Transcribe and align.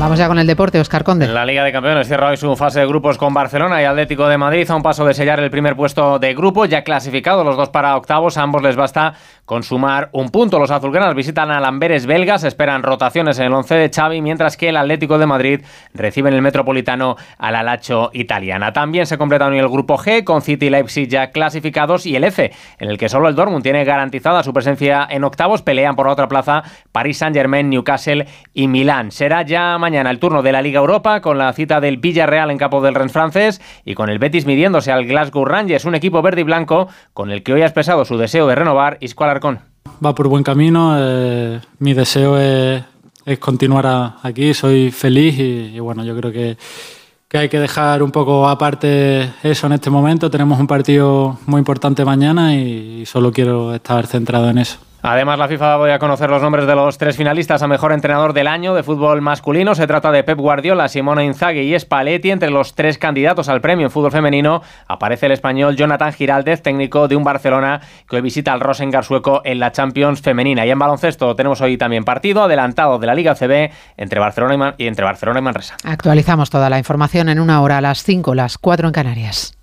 Vamos 0.00 0.16
ya 0.16 0.28
con 0.28 0.38
el 0.38 0.46
deporte, 0.46 0.78
Oscar 0.78 1.02
Conde. 1.02 1.26
La 1.26 1.44
Liga 1.44 1.64
de 1.64 1.72
Campeones 1.72 2.06
cierra 2.06 2.28
hoy 2.28 2.36
su 2.36 2.54
fase 2.54 2.78
de 2.78 2.86
grupos 2.86 3.18
con 3.18 3.34
Barcelona 3.34 3.82
y 3.82 3.84
Atlético 3.84 4.28
de 4.28 4.38
Madrid 4.38 4.70
a 4.70 4.76
un 4.76 4.82
paso 4.82 5.04
de 5.04 5.12
sellar 5.12 5.40
el 5.40 5.50
primer 5.50 5.74
puesto 5.74 6.20
de 6.20 6.34
grupo, 6.34 6.66
ya 6.66 6.84
clasificados 6.84 7.44
los 7.44 7.56
dos 7.56 7.70
para 7.70 7.96
octavos, 7.96 8.38
a 8.38 8.42
ambos 8.42 8.62
les 8.62 8.76
basta 8.76 9.14
consumar 9.44 10.08
un 10.12 10.28
punto. 10.28 10.60
Los 10.60 10.70
azulgranas 10.70 11.16
visitan 11.16 11.50
a 11.50 11.58
Lamberes 11.58 12.06
belgas, 12.06 12.44
esperan 12.44 12.84
rotaciones 12.84 13.40
en 13.40 13.46
el 13.46 13.54
11 13.54 13.74
de 13.74 13.90
Xavi, 13.90 14.22
mientras 14.22 14.56
que 14.56 14.68
el 14.68 14.76
Atlético 14.76 15.18
de 15.18 15.26
Madrid 15.26 15.62
recibe 15.94 16.28
en 16.28 16.36
el 16.36 16.42
Metropolitano 16.42 17.16
al 17.36 17.56
Alacho 17.56 18.10
italiana. 18.12 18.72
También 18.72 19.04
se 19.04 19.18
completa 19.18 19.48
hoy 19.48 19.58
el 19.58 19.68
grupo 19.68 19.98
G, 19.98 20.22
con 20.22 20.42
City 20.42 20.66
y 20.66 20.70
Leipzig 20.70 21.08
ya 21.08 21.32
clasificados, 21.32 22.06
y 22.06 22.14
el 22.14 22.22
F, 22.22 22.52
en 22.78 22.88
el 22.88 22.98
que 22.98 23.08
solo 23.08 23.28
el 23.28 23.34
Dortmund 23.34 23.64
tiene 23.64 23.84
garantizada 23.84 24.44
su 24.44 24.52
presencia 24.52 25.08
en 25.10 25.24
octavos, 25.24 25.62
pelean 25.62 25.96
por 25.96 26.06
la 26.06 26.12
otra 26.12 26.28
plaza 26.28 26.62
París 26.92 27.18
Saint-Germain, 27.18 27.68
Newcastle 27.68 28.26
y 28.54 28.68
Milán. 28.68 29.10
Será 29.10 29.42
ya 29.42 29.76
el 29.94 30.18
turno 30.18 30.42
de 30.42 30.52
la 30.52 30.62
Liga 30.62 30.80
Europa 30.80 31.20
con 31.20 31.38
la 31.38 31.52
cita 31.52 31.80
del 31.80 31.96
Villarreal 31.96 32.50
en 32.50 32.58
campo 32.58 32.82
del 32.82 32.94
Rennes 32.94 33.12
francés 33.12 33.60
y 33.84 33.94
con 33.94 34.10
el 34.10 34.18
Betis 34.18 34.46
midiéndose 34.46 34.92
al 34.92 35.06
Glasgow 35.06 35.44
Rangers, 35.44 35.84
un 35.84 35.94
equipo 35.94 36.20
verde 36.22 36.42
y 36.42 36.44
blanco 36.44 36.88
con 37.14 37.30
el 37.30 37.42
que 37.42 37.52
hoy 37.52 37.62
ha 37.62 37.66
expresado 37.66 38.04
su 38.04 38.18
deseo 38.18 38.46
de 38.46 38.54
renovar 38.54 38.98
Iscual 39.00 39.30
Arcón. 39.30 39.60
Va 40.04 40.14
por 40.14 40.28
buen 40.28 40.44
camino, 40.44 40.94
eh, 40.98 41.60
mi 41.78 41.94
deseo 41.94 42.38
es, 42.38 42.82
continuar 43.38 44.16
aquí, 44.22 44.54
soy 44.54 44.90
feliz 44.90 45.38
y, 45.38 45.80
bueno, 45.80 46.04
yo 46.04 46.16
creo 46.16 46.32
que, 46.32 46.56
que 47.28 47.38
hay 47.38 47.48
que 47.48 47.58
dejar 47.58 48.02
un 48.02 48.10
poco 48.10 48.48
aparte 48.48 49.30
eso 49.42 49.66
en 49.66 49.72
este 49.72 49.90
momento. 49.90 50.30
Tenemos 50.30 50.60
un 50.60 50.66
partido 50.66 51.38
muy 51.46 51.58
importante 51.58 52.04
mañana 52.04 52.54
y 52.54 53.04
solo 53.06 53.32
quiero 53.32 53.74
estar 53.74 54.06
centrado 54.06 54.48
en 54.50 54.58
eso. 54.58 54.78
Además, 55.02 55.38
la 55.38 55.46
FIFA 55.46 55.76
voy 55.76 55.90
a 55.90 55.98
conocer 55.98 56.28
los 56.28 56.42
nombres 56.42 56.66
de 56.66 56.74
los 56.74 56.98
tres 56.98 57.16
finalistas 57.16 57.62
a 57.62 57.68
mejor 57.68 57.92
entrenador 57.92 58.32
del 58.32 58.48
año 58.48 58.74
de 58.74 58.82
fútbol 58.82 59.20
masculino. 59.20 59.74
Se 59.74 59.86
trata 59.86 60.10
de 60.10 60.24
Pep 60.24 60.38
Guardiola, 60.38 60.88
Simona 60.88 61.22
Inzaghi 61.22 61.72
y 61.72 61.78
Spalletti. 61.78 62.30
Entre 62.30 62.50
los 62.50 62.74
tres 62.74 62.98
candidatos 62.98 63.48
al 63.48 63.60
premio 63.60 63.86
en 63.86 63.92
fútbol 63.92 64.10
femenino 64.10 64.60
aparece 64.88 65.26
el 65.26 65.32
español 65.32 65.76
Jonathan 65.76 66.12
Giraldez, 66.12 66.62
técnico 66.62 67.06
de 67.06 67.14
un 67.14 67.22
Barcelona 67.22 67.80
que 68.08 68.16
hoy 68.16 68.22
visita 68.22 68.52
al 68.52 68.60
Rosengar 68.60 69.04
sueco 69.04 69.40
en 69.44 69.60
la 69.60 69.70
Champions 69.70 70.20
femenina. 70.20 70.66
Y 70.66 70.70
en 70.70 70.78
baloncesto 70.78 71.36
tenemos 71.36 71.60
hoy 71.60 71.78
también 71.78 72.04
partido 72.04 72.42
adelantado 72.42 72.98
de 72.98 73.06
la 73.06 73.14
Liga 73.14 73.36
CB 73.36 73.70
entre 73.96 74.18
Barcelona 74.18 74.74
y, 74.78 74.86
entre 74.86 75.04
Barcelona 75.04 75.38
y 75.38 75.42
Manresa. 75.42 75.76
Actualizamos 75.84 76.50
toda 76.50 76.68
la 76.70 76.78
información 76.78 77.28
en 77.28 77.38
una 77.38 77.60
hora 77.62 77.78
a 77.78 77.80
las 77.80 78.02
5, 78.02 78.34
las 78.34 78.58
4 78.58 78.88
en 78.88 78.92
Canarias. 78.92 79.57